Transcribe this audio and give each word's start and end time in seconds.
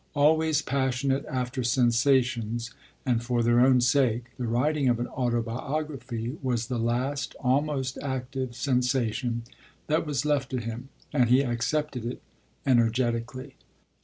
Always 0.15 0.63
passionate 0.63 1.27
after 1.29 1.63
sensations, 1.63 2.73
and 3.05 3.23
for 3.23 3.43
their 3.43 3.59
own 3.59 3.81
sake, 3.81 4.31
the 4.35 4.47
writing 4.47 4.89
of 4.89 4.99
an 4.99 5.05
autobiography 5.07 6.39
was 6.41 6.65
the 6.69 6.79
last, 6.79 7.35
almost 7.39 7.99
active, 8.01 8.55
sensation 8.55 9.43
that 9.85 10.07
was 10.07 10.25
left 10.25 10.49
to 10.49 10.57
him, 10.57 10.89
and 11.13 11.29
he 11.29 11.43
accepted 11.45 12.03
it 12.03 12.19
energetically. 12.65 13.57